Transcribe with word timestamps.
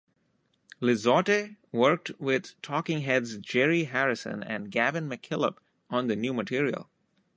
Lizotte 0.81 1.57
worked 1.71 2.11
with 2.19 2.59
Talking 2.63 3.01
Heads' 3.01 3.37
Jerry 3.37 3.83
Harrison 3.83 4.41
and 4.41 4.71
Gavin 4.71 5.07
McKillop 5.07 5.57
on 5.91 6.07
the 6.07 6.15
new 6.15 6.33
material. 6.33 6.89